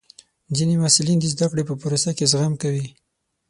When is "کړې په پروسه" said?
1.51-2.09